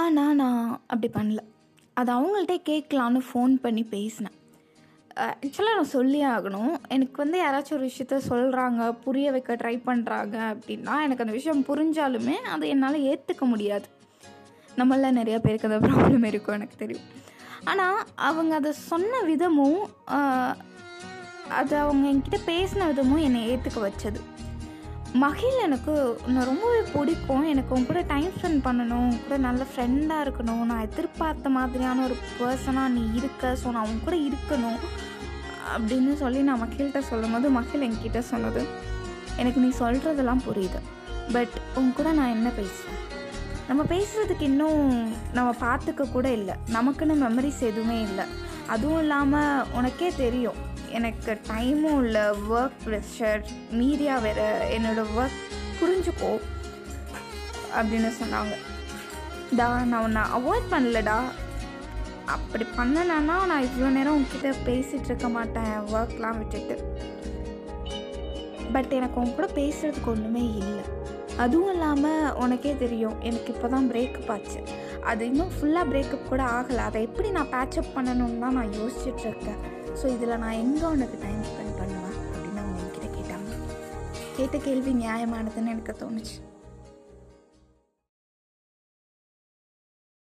[0.00, 1.40] ஆனால் நான் அப்படி பண்ணல.
[2.00, 4.36] அது அவங்கள்ட்டே கேட்கலான்னு ஃபோன் பண்ணி பேசினேன்.
[5.24, 6.74] ஆக்சுவலாக நான் சொல்லியே ஆகணும்.
[6.94, 12.36] எனக்கு வந்து யாராச்சும் ஒரு விஷயத்த சொல்கிறாங்க புரிய வைக்க ட்ரை பண்ணுறாங்க அப்படின்னா எனக்கு அந்த விஷயம் புரிஞ்சாலுமே
[12.52, 13.88] அதை என்னால் ஏற்றுக்க முடியாது.
[14.80, 17.08] நம்மள நிறைய பேருக்கு அந்த ப்ராப்ளம் இருக்கும் எனக்கு தெரியும்.
[17.72, 17.98] ஆனால்
[18.28, 19.82] அவங்க அதை சொன்ன விதமும்
[21.60, 24.20] அது அவங்க என்கிட்ட பேசின விதமும் என்னை ஏற்றுக்க வச்சது.
[25.20, 25.94] மகிழ் எனக்கு
[26.26, 27.44] நான் ரொம்பவே பிடிக்கும்.
[27.44, 29.02] எனக்கு உன் கூட டைம் ஸ்பெண்ட் பண்ணணும்.
[29.08, 30.62] உன் கூட நல்ல ஃப்ரெண்டாக இருக்கணும்.
[30.70, 33.56] நான் எதிர்பார்த்த மாதிரியான ஒரு பர்சனாக நீ இருக்க.
[33.64, 34.78] ஸோ நான் உன் கூட இருக்கணும்.
[35.74, 38.66] அப்படின்னு சொல்லி நான் மகிழ்கிட்ட சொல்லும் போது மகிழ் என்கிட்ட சொன்னது.
[39.36, 40.80] எனக்கு நீ சொல்கிறதெல்லாம் புரியுது.
[41.32, 43.00] பட் உன் கூட நான் என்ன பேசுகிறேன்
[43.68, 46.54] நம்ம பேசுகிறதுக்கு இன்னும் நம்ம பார்த்துக்க கூட இல்லை.
[46.72, 48.24] நமக்குன்னு மெமரிஸ் எதுவுமே இல்லை.
[48.66, 50.70] அதுவும் இல்லாமல் உனக்கே தெரியும்.
[50.98, 52.24] எனக்கு டைமும் இல்லை
[52.54, 54.46] ஒர்க் ப்ரெஷர் மீடியா வேறு
[54.76, 55.38] என்னோடய ஒர்க்
[55.80, 56.32] புரிஞ்சுக்கோ
[57.76, 58.54] அப்படின்னு சொன்னாங்க.
[59.56, 61.16] டா நான் உன்னை அவாய்ட் பண்ணலடா.
[62.34, 66.76] அப்படி பண்ணலைன்னா நான் இவ்வளோ நேரம் உங்ககிட்ட பேசிகிட்டு இருக்க மாட்டேன் ஒர்க்லாம் விட்டுட்டு.
[68.72, 70.84] பட் எனக்கு உன் கூட பேசுகிறதுக்கு ஒன்றுமே இல்லை.
[71.38, 74.60] அதுவும் இல்லாமல் உனக்கே தெரியும் எனக்கு இப்போ தான் பிரேக்கப் ஆச்சு.
[75.04, 76.76] அது இன்னும் ஃபுல்லாக பிரேக்கப் கூட ஆகலை.
[76.76, 79.60] அதை எப்படி நான் பேட்சப் பண்ணணும்னு தான் நான் யோசிச்சுட்ருக்கேன்
[80.00, 82.16] ஸோ இதில் நான் எங்கே உனக்கு டைம் ஸ்பெண்ட் பண்ணுவேன்?
[82.34, 83.50] அப்படின்னு அவங்க என்கிட்ட கேட்டாங்க.
[84.36, 86.36] கேட்ட கேள்வி நியாயமானதுன்னு எனக்கு தோணுச்சு.